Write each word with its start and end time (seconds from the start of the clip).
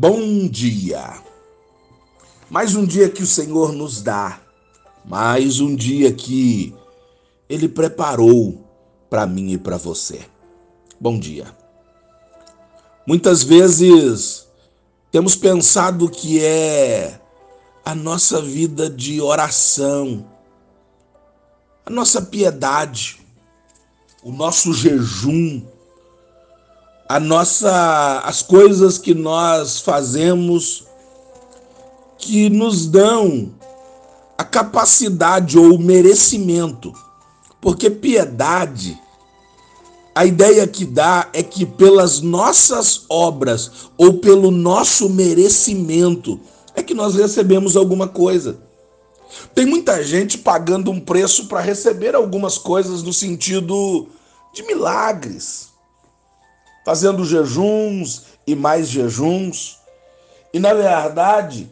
Bom 0.00 0.46
dia. 0.46 1.20
Mais 2.48 2.76
um 2.76 2.86
dia 2.86 3.08
que 3.08 3.20
o 3.20 3.26
Senhor 3.26 3.72
nos 3.72 4.00
dá, 4.00 4.40
mais 5.04 5.58
um 5.58 5.74
dia 5.74 6.12
que 6.12 6.72
Ele 7.48 7.68
preparou 7.68 8.64
para 9.10 9.26
mim 9.26 9.50
e 9.50 9.58
para 9.58 9.76
você. 9.76 10.20
Bom 11.00 11.18
dia. 11.18 11.52
Muitas 13.04 13.42
vezes 13.42 14.46
temos 15.10 15.34
pensado 15.34 16.08
que 16.08 16.44
é 16.44 17.20
a 17.84 17.92
nossa 17.92 18.40
vida 18.40 18.88
de 18.88 19.20
oração, 19.20 20.24
a 21.84 21.90
nossa 21.90 22.22
piedade, 22.22 23.18
o 24.22 24.30
nosso 24.30 24.72
jejum, 24.72 25.60
a 27.08 27.18
nossa 27.18 28.20
as 28.20 28.42
coisas 28.42 28.98
que 28.98 29.14
nós 29.14 29.80
fazemos 29.80 30.84
que 32.18 32.50
nos 32.50 32.86
dão 32.86 33.50
a 34.36 34.44
capacidade 34.44 35.58
ou 35.58 35.74
o 35.74 35.78
merecimento. 35.78 36.92
Porque 37.60 37.88
piedade 37.88 39.00
a 40.14 40.26
ideia 40.26 40.66
que 40.66 40.84
dá 40.84 41.28
é 41.32 41.42
que 41.42 41.64
pelas 41.64 42.20
nossas 42.20 43.04
obras 43.08 43.70
ou 43.96 44.18
pelo 44.18 44.50
nosso 44.50 45.08
merecimento 45.08 46.38
é 46.74 46.82
que 46.82 46.92
nós 46.92 47.14
recebemos 47.14 47.76
alguma 47.76 48.06
coisa. 48.06 48.58
Tem 49.54 49.64
muita 49.64 50.02
gente 50.02 50.36
pagando 50.36 50.90
um 50.90 51.00
preço 51.00 51.46
para 51.46 51.60
receber 51.60 52.14
algumas 52.14 52.58
coisas 52.58 53.02
no 53.02 53.12
sentido 53.12 54.08
de 54.52 54.62
milagres 54.64 55.67
fazendo 56.88 57.22
jejuns 57.22 58.22
e 58.46 58.54
mais 58.54 58.88
jejuns. 58.88 59.76
E 60.54 60.58
na 60.58 60.72
verdade, 60.72 61.68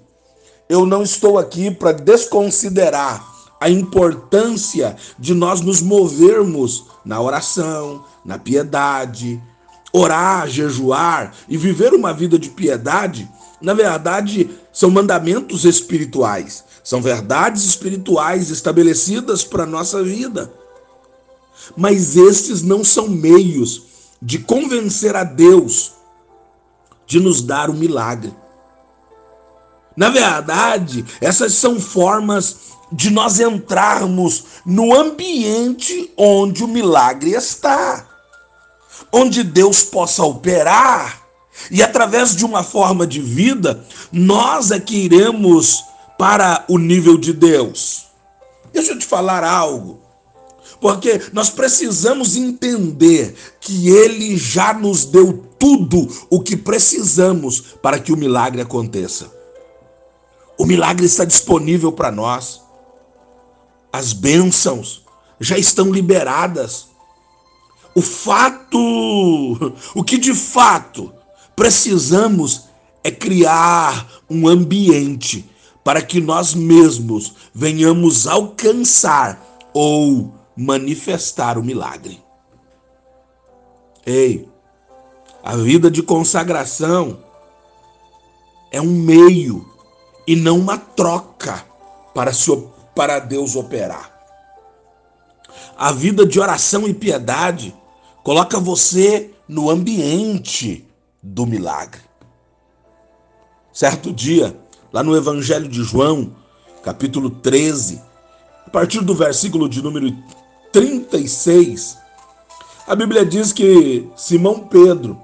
eu 0.68 0.84
não 0.84 1.02
estou 1.02 1.38
aqui 1.38 1.70
para 1.70 1.92
desconsiderar 1.92 3.26
a 3.58 3.70
importância 3.70 4.94
de 5.18 5.32
nós 5.32 5.62
nos 5.62 5.80
movermos 5.80 6.84
na 7.02 7.18
oração, 7.18 8.04
na 8.26 8.38
piedade, 8.38 9.42
orar, 9.90 10.46
jejuar 10.48 11.32
e 11.48 11.56
viver 11.56 11.94
uma 11.94 12.12
vida 12.12 12.38
de 12.38 12.50
piedade. 12.50 13.26
Na 13.58 13.72
verdade, 13.72 14.50
são 14.70 14.90
mandamentos 14.90 15.64
espirituais, 15.64 16.62
são 16.84 17.00
verdades 17.00 17.64
espirituais 17.64 18.50
estabelecidas 18.50 19.42
para 19.42 19.62
a 19.62 19.66
nossa 19.66 20.02
vida. 20.02 20.52
Mas 21.74 22.18
estes 22.18 22.60
não 22.60 22.84
são 22.84 23.08
meios 23.08 23.85
de 24.20 24.38
convencer 24.38 25.14
a 25.14 25.24
Deus 25.24 25.92
de 27.06 27.20
nos 27.20 27.40
dar 27.40 27.70
o 27.70 27.74
milagre. 27.74 28.34
Na 29.96 30.10
verdade, 30.10 31.04
essas 31.20 31.54
são 31.54 31.80
formas 31.80 32.56
de 32.92 33.10
nós 33.10 33.40
entrarmos 33.40 34.44
no 34.64 34.94
ambiente 34.94 36.12
onde 36.16 36.62
o 36.62 36.68
milagre 36.68 37.30
está, 37.30 38.06
onde 39.12 39.42
Deus 39.42 39.82
possa 39.82 40.22
operar 40.24 41.26
e 41.70 41.82
através 41.82 42.36
de 42.36 42.44
uma 42.44 42.62
forma 42.62 43.06
de 43.06 43.20
vida, 43.20 43.84
nós 44.12 44.70
é 44.70 44.78
que 44.78 44.96
iremos 44.96 45.82
para 46.18 46.64
o 46.68 46.78
nível 46.78 47.18
de 47.18 47.32
Deus. 47.32 48.06
Deixa 48.72 48.92
eu 48.92 48.98
te 48.98 49.06
falar 49.06 49.42
algo. 49.42 50.00
Porque 50.80 51.20
nós 51.32 51.50
precisamos 51.50 52.36
entender 52.36 53.34
que 53.60 53.88
Ele 53.88 54.36
já 54.36 54.74
nos 54.74 55.04
deu 55.04 55.44
tudo 55.58 56.08
o 56.30 56.40
que 56.40 56.56
precisamos 56.56 57.60
para 57.82 57.98
que 57.98 58.12
o 58.12 58.16
milagre 58.16 58.60
aconteça. 58.60 59.32
O 60.58 60.64
milagre 60.64 61.06
está 61.06 61.24
disponível 61.24 61.92
para 61.92 62.10
nós. 62.10 62.62
As 63.92 64.12
bênçãos 64.12 65.02
já 65.40 65.58
estão 65.58 65.90
liberadas. 65.90 66.88
O 67.94 68.02
fato, 68.02 68.78
o 69.94 70.04
que 70.04 70.18
de 70.18 70.34
fato 70.34 71.12
precisamos 71.54 72.64
é 73.02 73.10
criar 73.10 74.06
um 74.28 74.46
ambiente 74.46 75.48
para 75.82 76.02
que 76.02 76.20
nós 76.20 76.52
mesmos 76.52 77.34
venhamos 77.54 78.26
alcançar 78.26 79.40
ou 79.72 80.34
manifestar 80.56 81.58
o 81.58 81.62
milagre. 81.62 82.24
Ei, 84.04 84.48
a 85.42 85.54
vida 85.56 85.90
de 85.90 86.02
consagração 86.02 87.22
é 88.70 88.80
um 88.80 88.92
meio 88.92 89.68
e 90.26 90.34
não 90.34 90.58
uma 90.58 90.78
troca 90.78 91.64
para, 92.14 92.32
se, 92.32 92.50
para 92.94 93.18
Deus 93.18 93.54
operar. 93.54 94.12
A 95.76 95.92
vida 95.92 96.24
de 96.24 96.40
oração 96.40 96.88
e 96.88 96.94
piedade 96.94 97.74
coloca 98.22 98.58
você 98.58 99.30
no 99.46 99.70
ambiente 99.70 100.88
do 101.22 101.46
milagre. 101.46 102.00
Certo 103.72 104.12
dia, 104.12 104.58
lá 104.92 105.02
no 105.02 105.14
Evangelho 105.14 105.68
de 105.68 105.82
João, 105.82 106.34
capítulo 106.82 107.28
13, 107.28 108.00
a 108.66 108.70
partir 108.70 109.00
do 109.02 109.14
versículo 109.14 109.68
de 109.68 109.82
número 109.82 110.16
36, 110.76 111.96
a 112.86 112.94
Bíblia 112.94 113.24
diz 113.24 113.50
que 113.50 114.06
Simão 114.14 114.58
Pedro 114.58 115.18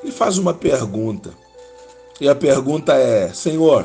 ele 0.00 0.12
faz 0.12 0.38
uma 0.38 0.54
pergunta. 0.54 1.34
E 2.20 2.28
a 2.28 2.36
pergunta 2.36 2.94
é: 2.94 3.32
Senhor, 3.32 3.84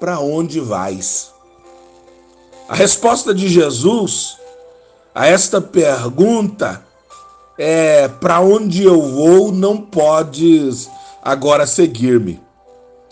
para 0.00 0.18
onde 0.18 0.60
vais? 0.60 1.30
A 2.66 2.74
resposta 2.74 3.34
de 3.34 3.50
Jesus 3.50 4.38
a 5.14 5.26
esta 5.26 5.60
pergunta 5.60 6.82
é: 7.58 8.08
para 8.08 8.40
onde 8.40 8.84
eu 8.84 9.02
vou, 9.02 9.52
não 9.52 9.76
podes 9.76 10.88
agora 11.22 11.66
seguir-me. 11.66 12.40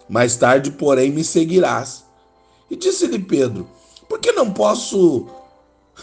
Mais 0.09 0.35
tarde, 0.35 0.71
porém, 0.71 1.11
me 1.11 1.23
seguirás. 1.23 2.06
E 2.71 2.75
disse-lhe 2.75 3.19
Pedro: 3.19 3.69
Por 4.09 4.19
que 4.19 4.33
não 4.33 4.51
posso 4.51 5.36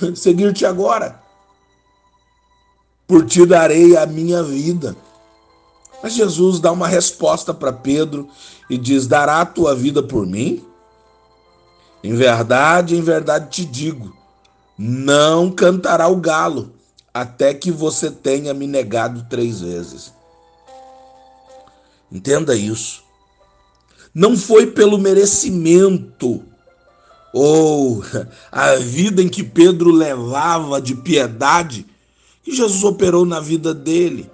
seguir-te 0.16 0.66
agora. 0.66 1.22
Por 3.08 3.26
ti 3.26 3.46
darei 3.46 3.98
a 3.98 4.06
minha 4.06 4.42
vida. 4.42 4.96
Mas 6.02 6.14
Jesus 6.14 6.60
dá 6.60 6.72
uma 6.72 6.88
resposta 6.88 7.54
para 7.54 7.72
Pedro 7.72 8.28
e 8.70 8.78
diz: 8.78 9.08
Dará 9.08 9.42
a 9.42 9.46
tua 9.46 9.76
vida 9.76 10.02
por 10.04 10.26
mim? 10.26 10.66
Em 12.04 12.14
verdade, 12.14 12.96
em 12.96 13.02
verdade 13.02 13.50
te 13.50 13.66
digo: 13.66 14.14
não 14.78 15.50
cantará 15.52 16.08
o 16.08 16.18
galo 16.18 16.74
até 17.14 17.54
que 17.54 17.72
você 17.72 18.12
tenha 18.12 18.54
me 18.54 18.68
negado 18.68 19.26
três 19.30 19.62
vezes. 19.62 20.12
Entenda 22.12 22.56
isso. 22.56 23.04
Não 24.14 24.38
foi 24.38 24.68
pelo 24.68 24.98
merecimento 24.98 26.44
ou 27.34 28.04
a 28.52 28.76
vida 28.76 29.24
em 29.24 29.28
que 29.28 29.44
Pedro 29.44 29.92
levava 29.92 30.80
de 30.80 30.94
piedade, 30.96 31.86
que 32.44 32.56
Jesus 32.56 32.84
operou 32.84 33.26
na 33.26 33.40
vida 33.40 33.74
dele. 33.74 34.30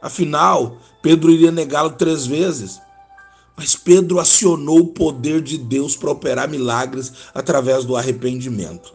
Afinal, 0.00 0.78
Pedro 1.02 1.30
iria 1.30 1.50
negá-lo 1.50 1.90
três 1.90 2.24
vezes. 2.24 2.80
Mas 3.56 3.74
Pedro 3.76 4.18
acionou 4.20 4.78
o 4.78 4.86
poder 4.86 5.42
de 5.42 5.58
Deus 5.58 5.96
para 5.96 6.10
operar 6.10 6.48
milagres 6.48 7.12
através 7.34 7.84
do 7.84 7.96
arrependimento. 7.96 8.94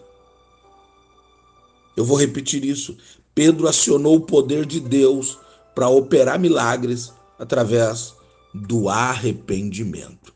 Eu 1.95 2.03
vou 2.03 2.17
repetir 2.17 2.63
isso. 2.63 2.97
Pedro 3.35 3.67
acionou 3.67 4.15
o 4.15 4.21
poder 4.21 4.65
de 4.65 4.79
Deus 4.79 5.37
para 5.75 5.89
operar 5.89 6.39
milagres 6.39 7.13
através 7.37 8.15
do 8.53 8.87
arrependimento. 8.87 10.33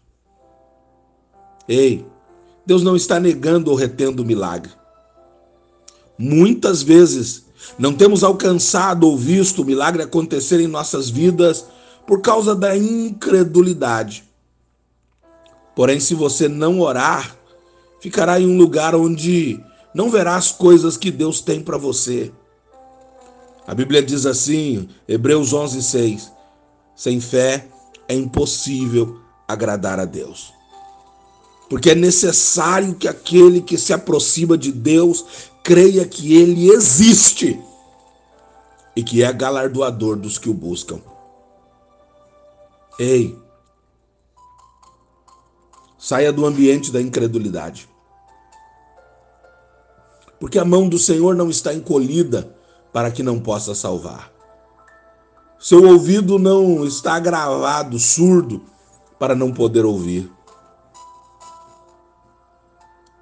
Ei, 1.68 2.06
Deus 2.66 2.84
não 2.84 2.96
está 2.96 3.20
negando 3.20 3.72
ou 3.72 3.78
retendo 3.78 4.24
o 4.24 4.26
milagre. 4.26 4.72
Muitas 6.18 6.82
vezes 6.82 7.46
não 7.78 7.94
temos 7.94 8.24
alcançado 8.24 9.08
ou 9.08 9.18
visto 9.18 9.62
o 9.62 9.66
milagre 9.66 10.04
acontecer 10.04 10.60
em 10.60 10.68
nossas 10.68 11.10
vidas 11.10 11.66
por 12.06 12.22
causa 12.22 12.56
da 12.56 12.76
incredulidade. 12.76 14.24
Porém, 15.76 16.00
se 16.00 16.14
você 16.14 16.48
não 16.48 16.82
orar, 16.82 17.38
ficará 18.02 18.40
em 18.40 18.48
um 18.48 18.58
lugar 18.58 18.96
onde 18.96 19.64
não 19.94 20.10
verá 20.10 20.36
as 20.36 20.52
coisas 20.52 20.98
que 20.98 21.10
Deus 21.12 21.42
tem 21.42 21.62
para 21.62 21.78
você. 21.78 22.32
A 23.66 23.74
Bíblia 23.74 24.02
diz 24.02 24.26
assim, 24.26 24.90
Hebreus 25.08 25.54
11:6, 25.54 26.32
sem 26.96 27.22
fé 27.22 27.68
é 28.08 28.16
impossível 28.16 29.20
agradar 29.48 30.00
a 30.00 30.06
Deus 30.06 30.59
porque 31.70 31.92
é 31.92 31.96
necessário 31.96 32.96
que 32.96 33.08
aquele 33.08 33.62
que 33.62 33.78
se 33.78 33.94
aproxima 33.94 34.58
de 34.58 34.72
Deus 34.72 35.50
creia 35.64 36.06
que 36.06 36.36
ele 36.36 36.70
existe 36.70 37.60
e 38.96 39.04
que 39.04 39.24
é 39.24 39.32
galardoador 39.32 40.16
dos 40.16 40.38
que 40.38 40.50
o 40.50 40.54
buscam. 40.54 41.00
Ei, 42.98 43.38
Saia 46.00 46.32
do 46.32 46.46
ambiente 46.46 46.94
da 46.94 47.02
incredulidade. 47.02 47.90
Porque 50.40 50.58
a 50.58 50.64
mão 50.64 50.88
do 50.88 50.98
Senhor 50.98 51.36
não 51.36 51.50
está 51.50 51.74
encolhida 51.74 52.56
para 52.94 53.12
que 53.12 53.22
não 53.22 53.38
possa 53.38 53.76
salvar. 53.76 54.32
Seu 55.60 55.86
ouvido 55.86 56.40
não 56.40 56.86
está 56.86 57.20
gravado, 57.20 58.00
surdo, 58.00 58.62
para 59.20 59.36
não 59.36 59.52
poder 59.52 59.84
ouvir. 59.84 60.32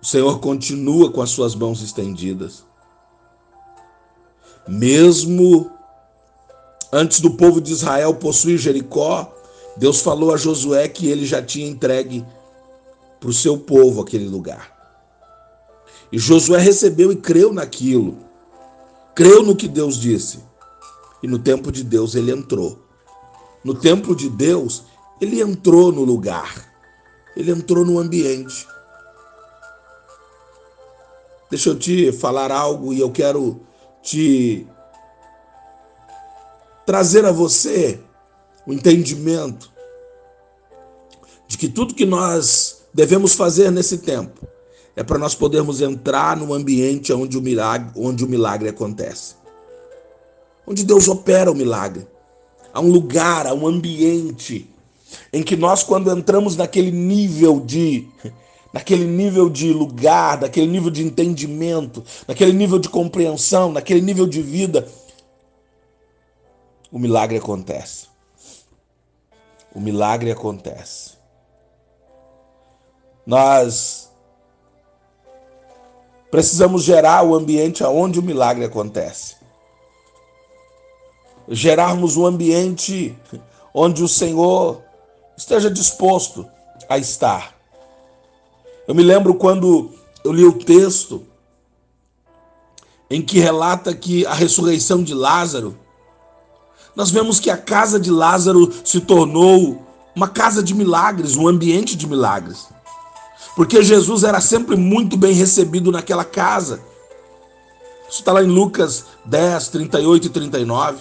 Senhor 0.07 0.39
continua 0.39 1.11
com 1.11 1.21
as 1.21 1.31
suas 1.31 1.53
mãos 1.53 1.83
estendidas. 1.83 2.63
Mesmo 4.65 5.69
antes 6.93 7.19
do 7.19 7.31
povo 7.31 7.59
de 7.59 7.73
Israel 7.73 8.15
possuir 8.15 8.57
Jericó, 8.57 9.29
Deus 9.75 9.99
falou 9.99 10.33
a 10.33 10.37
Josué 10.37 10.87
que 10.87 11.09
ele 11.09 11.25
já 11.25 11.43
tinha 11.43 11.67
entregue 11.67 12.25
para 13.19 13.27
o 13.27 13.33
seu 13.33 13.57
povo 13.57 14.01
aquele 14.01 14.29
lugar. 14.29 14.71
E 16.09 16.17
Josué 16.17 16.57
recebeu 16.57 17.11
e 17.11 17.17
creu 17.17 17.51
naquilo, 17.51 18.17
creu 19.13 19.43
no 19.43 19.57
que 19.57 19.67
Deus 19.67 19.99
disse. 19.99 20.39
E 21.21 21.27
no 21.27 21.37
tempo 21.37 21.69
de 21.69 21.83
Deus 21.83 22.15
ele 22.15 22.31
entrou. 22.31 22.79
No 23.61 23.75
tempo 23.75 24.15
de 24.15 24.29
Deus, 24.29 24.83
ele 25.19 25.41
entrou 25.41 25.91
no 25.91 26.05
lugar, 26.05 26.65
ele 27.35 27.51
entrou 27.51 27.83
no 27.83 27.99
ambiente. 27.99 28.65
Deixa 31.49 31.69
eu 31.69 31.79
te 31.79 32.11
falar 32.11 32.51
algo 32.51 32.93
e 32.93 32.99
eu 32.99 33.09
quero 33.09 33.61
te 34.01 34.67
trazer 36.85 37.25
a 37.25 37.31
você 37.31 37.99
o 38.65 38.73
entendimento 38.73 39.71
de 41.47 41.57
que 41.57 41.69
tudo 41.69 41.93
que 41.93 42.05
nós 42.05 42.83
devemos 42.93 43.33
fazer 43.33 43.71
nesse 43.71 43.99
tempo 43.99 44.45
é 44.95 45.03
para 45.03 45.17
nós 45.17 45.35
podermos 45.35 45.79
entrar 45.79 46.35
no 46.35 46.53
ambiente 46.53 47.13
onde 47.13 47.37
o 47.37 47.41
milagre, 47.41 47.91
onde 47.95 48.25
o 48.25 48.27
milagre 48.27 48.67
acontece. 48.67 49.35
Onde 50.65 50.83
Deus 50.83 51.07
opera 51.07 51.51
o 51.51 51.55
milagre. 51.55 52.07
Há 52.73 52.81
um 52.81 52.91
lugar, 52.91 53.47
há 53.47 53.53
um 53.53 53.67
ambiente 53.67 54.69
em 55.31 55.43
que 55.43 55.55
nós 55.55 55.83
quando 55.83 56.11
entramos 56.11 56.57
naquele 56.57 56.91
nível 56.91 57.59
de 57.59 58.07
naquele 58.73 59.05
nível 59.05 59.49
de 59.49 59.71
lugar, 59.71 60.41
naquele 60.41 60.67
nível 60.67 60.89
de 60.89 61.03
entendimento, 61.03 62.03
naquele 62.27 62.53
nível 62.53 62.79
de 62.79 62.89
compreensão, 62.89 63.71
naquele 63.71 64.01
nível 64.01 64.27
de 64.27 64.41
vida, 64.41 64.87
o 66.91 66.99
milagre 66.99 67.37
acontece. 67.37 68.07
O 69.73 69.79
milagre 69.79 70.31
acontece. 70.31 71.17
Nós 73.25 74.09
precisamos 76.31 76.83
gerar 76.83 77.23
o 77.23 77.35
ambiente 77.35 77.83
aonde 77.83 78.19
o 78.19 78.23
milagre 78.23 78.65
acontece. 78.65 79.35
Gerarmos 81.49 82.17
um 82.17 82.25
ambiente 82.25 83.17
onde 83.73 84.03
o 84.03 84.07
Senhor 84.07 84.81
esteja 85.37 85.69
disposto 85.69 86.49
a 86.89 86.97
estar. 86.97 87.56
Eu 88.87 88.95
me 88.95 89.03
lembro 89.03 89.35
quando 89.35 89.91
eu 90.23 90.31
li 90.31 90.45
o 90.45 90.53
texto 90.53 91.23
em 93.09 93.21
que 93.21 93.39
relata 93.39 93.93
que 93.93 94.25
a 94.25 94.33
ressurreição 94.33 95.03
de 95.03 95.13
Lázaro 95.13 95.77
nós 96.97 97.11
vemos 97.11 97.39
que 97.39 97.51
a 97.51 97.57
casa 97.57 97.99
de 97.99 98.09
Lázaro 98.09 98.73
se 98.83 98.99
tornou 98.99 99.85
uma 100.15 100.27
casa 100.27 100.63
de 100.63 100.73
milagres, 100.73 101.35
um 101.35 101.47
ambiente 101.47 101.95
de 101.95 102.07
milagres. 102.07 102.69
Porque 103.55 103.83
Jesus 103.83 104.23
era 104.23 104.41
sempre 104.41 104.75
muito 104.75 105.15
bem 105.15 105.31
recebido 105.31 105.91
naquela 105.91 106.25
casa. 106.25 106.81
Isso 108.09 108.19
está 108.19 108.33
lá 108.33 108.41
em 108.41 108.47
Lucas 108.47 109.05
10, 109.25 109.67
38 109.67 110.25
e 110.25 110.29
39. 110.31 110.97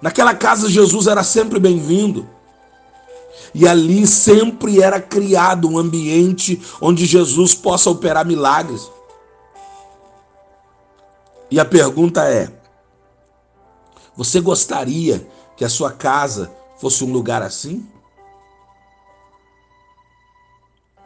Naquela 0.00 0.32
casa, 0.32 0.70
Jesus 0.70 1.08
era 1.08 1.24
sempre 1.24 1.58
bem-vindo. 1.58 2.28
E 3.54 3.66
ali 3.66 4.06
sempre 4.06 4.80
era 4.80 5.00
criado 5.00 5.68
um 5.68 5.78
ambiente 5.78 6.60
onde 6.80 7.06
Jesus 7.06 7.54
possa 7.54 7.90
operar 7.90 8.26
milagres. 8.26 8.90
E 11.50 11.60
a 11.60 11.64
pergunta 11.64 12.24
é: 12.28 12.52
você 14.16 14.40
gostaria 14.40 15.26
que 15.56 15.64
a 15.64 15.68
sua 15.68 15.90
casa 15.90 16.52
fosse 16.78 17.04
um 17.04 17.12
lugar 17.12 17.42
assim? 17.42 17.86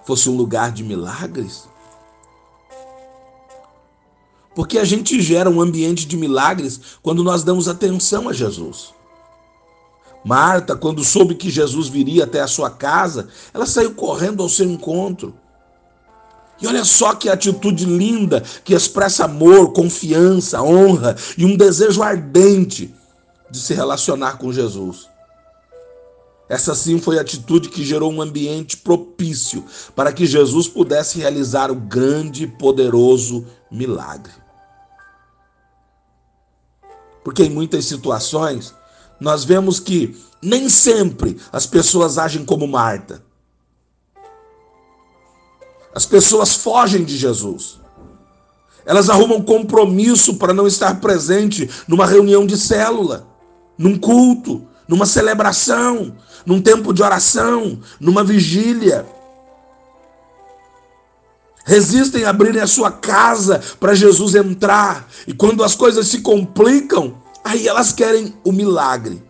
Fosse 0.05 0.29
um 0.29 0.37
lugar 0.37 0.71
de 0.71 0.85
milagres? 0.85 1.69
Porque 4.55 4.79
a 4.79 4.85
gente 4.85 5.21
gera 5.21 5.51
um 5.51 5.61
ambiente 5.61 6.07
de 6.07 6.17
milagres 6.17 6.81
quando 7.03 7.23
nós 7.23 7.43
damos 7.43 7.69
atenção 7.69 8.29
a 8.29 8.33
Jesus. 8.33 8.95
Marta, 10.27 10.75
quando 10.75 11.05
soube 11.05 11.37
que 11.37 11.49
Jesus 11.49 11.87
viria 11.87 12.25
até 12.25 12.41
a 12.41 12.49
sua 12.49 12.69
casa, 12.69 13.29
ela 13.55 13.65
saiu 13.65 13.95
correndo 13.95 14.43
ao 14.43 14.49
seu 14.49 14.69
encontro. 14.69 15.33
E 16.61 16.67
olha 16.67 16.85
só 16.85 17.15
que 17.15 17.29
atitude 17.29 17.85
linda 17.85 18.41
que 18.65 18.75
expressa 18.75 19.27
amor, 19.27 19.73
confiança, 19.73 20.61
honra 20.61 21.15
e 21.39 21.45
um 21.45 21.57
desejo 21.57 22.03
ardente 22.03 22.93
de 23.49 23.57
se 23.57 23.73
relacionar 23.73 24.37
com 24.37 24.53
Jesus. 24.53 25.09
Essa 26.49 26.75
sim 26.75 26.99
foi 26.99 27.19
a 27.19 27.21
atitude 27.21 27.69
que 27.69 27.85
gerou 27.85 28.11
um 28.11 28.21
ambiente 28.21 28.79
propício 28.79 29.65
para 29.95 30.13
que 30.13 30.27
Jesus 30.27 30.67
pudesse 30.67 31.21
realizar 31.21 31.71
o 31.71 31.77
grande 31.77 32.43
e 32.43 32.49
poderoso 32.49 33.47
milagre. 33.71 34.33
Porque 37.23 37.45
em 37.45 37.51
muitas 37.51 37.85
situações 37.85 38.75
nós 39.21 39.45
vemos 39.45 39.81
que 39.81 40.17
nem 40.43 40.69
sempre 40.69 41.39
as 41.53 41.67
pessoas 41.67 42.19
agem 42.19 42.45
como 42.45 42.67
Marta. 42.69 43.23
As 45.95 46.05
pessoas 46.05 46.55
fogem 46.55 47.05
de 47.05 47.17
Jesus. 47.17 47.81
Elas 48.85 49.09
arrumam 49.09 49.43
compromisso 49.43 50.37
para 50.37 50.53
não 50.53 50.67
estar 50.67 51.01
presente 51.01 51.69
numa 51.89 52.07
reunião 52.07 52.47
de 52.47 52.57
célula, 52.57 53.27
num 53.77 53.99
culto, 53.99 54.67
numa 54.87 55.07
celebração, 55.07 56.15
num 56.45 56.61
tempo 56.61 56.93
de 56.93 57.03
oração, 57.03 57.81
numa 57.99 58.23
vigília. 58.23 59.07
Resistem 61.65 62.25
a 62.25 62.31
abrirem 62.31 62.63
a 62.63 62.67
sua 62.67 62.93
casa 62.93 63.61
para 63.81 63.95
Jesus 63.95 64.37
entrar. 64.37 65.09
E 65.27 65.35
quando 65.35 65.65
as 65.65 65.75
coisas 65.75 66.07
se 66.07 66.21
complicam, 66.21 67.17
aí 67.47 67.69
elas 67.69 67.93
querem 67.93 68.35
o 68.45 68.53
milagre. 68.53 69.23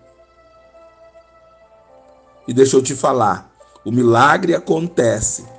E 2.48 2.52
deixa 2.52 2.76
eu 2.76 2.82
te 2.82 2.94
falar, 2.94 3.50
o 3.84 3.90
milagre 3.90 4.54
acontece 4.54 5.56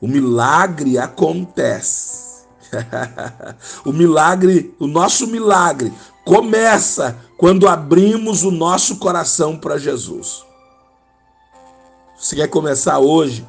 o 0.00 0.06
milagre 0.06 0.96
acontece. 0.96 2.46
o 3.84 3.92
milagre, 3.92 4.74
o 4.78 4.86
nosso 4.86 5.26
milagre 5.26 5.92
começa 6.24 7.18
quando 7.36 7.66
abrimos 7.66 8.44
o 8.44 8.50
nosso 8.50 8.96
coração 8.98 9.56
para 9.56 9.78
Jesus. 9.78 10.44
Você 12.16 12.36
quer 12.36 12.48
começar 12.48 12.98
hoje? 12.98 13.46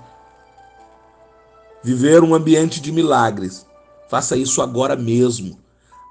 Viver 1.84 2.24
um 2.24 2.34
ambiente 2.34 2.81
de 2.81 2.91
milagres. 2.91 3.65
Faça 4.10 4.36
isso 4.36 4.62
agora 4.62 4.96
mesmo. 4.96 5.58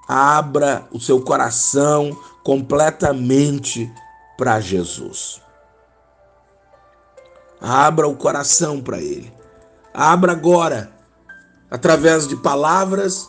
Abra 0.08 0.88
o 0.90 0.98
seu 0.98 1.20
coração 1.20 2.18
completamente 2.42 3.92
para 4.38 4.58
Jesus. 4.58 5.42
Abra 7.60 8.08
o 8.08 8.16
coração 8.16 8.80
para 8.80 8.98
Ele. 8.98 9.30
Abra 9.92 10.32
agora, 10.32 10.90
através 11.70 12.26
de 12.26 12.36
palavras, 12.36 13.28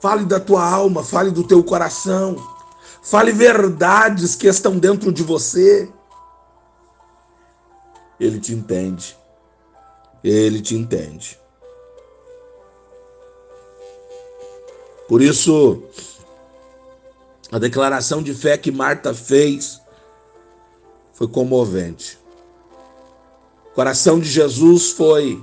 fale 0.00 0.24
da 0.24 0.40
tua 0.40 0.64
alma, 0.64 1.04
fale 1.04 1.30
do 1.30 1.44
teu 1.44 1.62
coração, 1.62 2.36
fale 3.02 3.32
verdades 3.32 4.34
que 4.34 4.46
estão 4.46 4.78
dentro 4.78 5.12
de 5.12 5.22
você. 5.22 5.92
Ele 8.18 8.40
te 8.40 8.54
entende. 8.54 9.16
Ele 10.22 10.60
te 10.60 10.74
entende. 10.74 11.38
Por 15.10 15.20
isso, 15.20 15.82
a 17.50 17.58
declaração 17.58 18.22
de 18.22 18.32
fé 18.32 18.56
que 18.56 18.70
Marta 18.70 19.12
fez 19.12 19.80
foi 21.12 21.26
comovente. 21.26 22.16
O 23.66 23.74
coração 23.74 24.20
de 24.20 24.28
Jesus 24.28 24.92
foi 24.92 25.42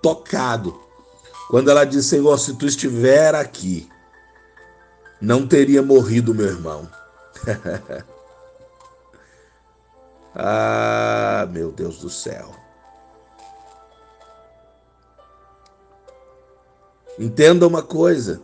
tocado 0.00 0.80
quando 1.50 1.68
ela 1.68 1.84
disse: 1.84 2.10
Senhor, 2.10 2.38
se 2.38 2.54
tu 2.54 2.64
estiver 2.64 3.34
aqui, 3.34 3.88
não 5.20 5.44
teria 5.44 5.82
morrido 5.82 6.32
meu 6.32 6.46
irmão. 6.46 6.88
Ah, 10.34 11.46
meu 11.50 11.70
Deus 11.70 11.98
do 11.98 12.08
céu. 12.08 12.61
Entenda 17.18 17.66
uma 17.66 17.82
coisa. 17.82 18.42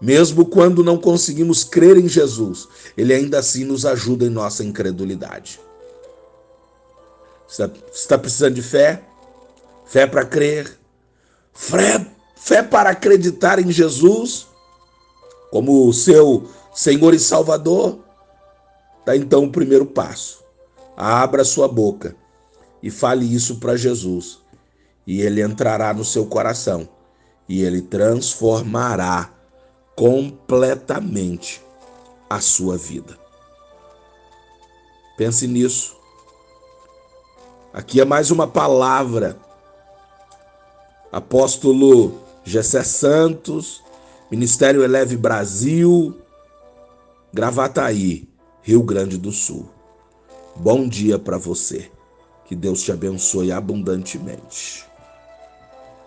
Mesmo 0.00 0.44
quando 0.44 0.84
não 0.84 0.98
conseguimos 0.98 1.64
crer 1.64 1.96
em 1.96 2.08
Jesus, 2.08 2.68
Ele 2.96 3.14
ainda 3.14 3.38
assim 3.38 3.64
nos 3.64 3.86
ajuda 3.86 4.26
em 4.26 4.30
nossa 4.30 4.62
incredulidade. 4.64 5.60
Você 7.46 7.70
está 7.92 8.18
precisando 8.18 8.54
de 8.54 8.62
fé? 8.62 9.02
Fé 9.84 10.06
para 10.06 10.24
crer? 10.24 10.78
Fé, 11.52 12.06
fé 12.34 12.62
para 12.62 12.90
acreditar 12.90 13.58
em 13.58 13.70
Jesus 13.70 14.46
como 15.50 15.92
seu 15.92 16.48
Senhor 16.74 17.14
e 17.14 17.18
Salvador? 17.18 18.00
Dá 19.06 19.16
então 19.16 19.44
o 19.44 19.52
primeiro 19.52 19.86
passo. 19.86 20.42
Abra 20.96 21.44
sua 21.44 21.68
boca 21.68 22.16
e 22.82 22.90
fale 22.90 23.24
isso 23.24 23.56
para 23.56 23.76
Jesus, 23.76 24.40
e 25.06 25.20
ele 25.20 25.42
entrará 25.42 25.92
no 25.92 26.04
seu 26.04 26.26
coração 26.26 26.88
e 27.48 27.62
ele 27.62 27.82
transformará 27.82 29.30
completamente 29.94 31.62
a 32.28 32.40
sua 32.40 32.76
vida. 32.76 33.18
Pense 35.16 35.46
nisso. 35.46 35.96
Aqui 37.72 38.00
é 38.00 38.04
mais 38.04 38.30
uma 38.30 38.46
palavra. 38.46 39.38
Apóstolo 41.12 42.20
Gessé 42.42 42.82
Santos, 42.82 43.82
Ministério 44.30 44.82
Eleve 44.82 45.16
Brasil, 45.16 46.16
Gravataí, 47.32 48.28
Rio 48.62 48.82
Grande 48.82 49.16
do 49.16 49.30
Sul. 49.30 49.68
Bom 50.56 50.88
dia 50.88 51.18
para 51.18 51.38
você. 51.38 51.90
Que 52.46 52.54
Deus 52.54 52.82
te 52.82 52.92
abençoe 52.92 53.52
abundantemente. 53.52 54.84